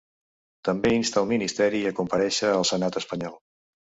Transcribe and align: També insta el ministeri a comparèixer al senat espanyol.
També 0.69 0.93
insta 0.99 1.21
el 1.21 1.27
ministeri 1.33 1.83
a 1.89 1.93
comparèixer 2.01 2.49
al 2.53 2.67
senat 2.73 3.01
espanyol. 3.03 3.37